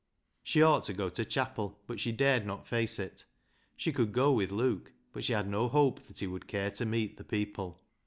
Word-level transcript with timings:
She 0.41 0.63
ought 0.63 0.83
to 0.85 0.93
go 0.95 1.09
to 1.11 1.23
chapel, 1.23 1.79
but 1.85 1.99
she 1.99 2.11
dared 2.11 2.43
not 2.43 2.65
face 2.65 2.97
it. 2.97 3.25
She 3.77 3.91
could 3.93 4.13
go 4.13 4.31
with 4.31 4.49
Luke, 4.49 4.93
but 5.13 5.23
she 5.23 5.33
had 5.33 5.47
no 5.47 5.67
hope 5.69 6.07
that 6.07 6.17
he 6.17 6.25
would 6.25 6.47
care 6.47 6.71
to 6.71 6.87
meet 6.87 7.17
the 7.17 7.23
people. 7.23 7.79